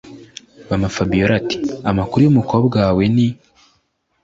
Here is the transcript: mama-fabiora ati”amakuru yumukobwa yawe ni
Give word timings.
mama-fabiora 0.69 1.33
ati”amakuru 1.41 2.21
yumukobwa 2.23 2.75
yawe 2.83 3.03
ni 3.15 3.27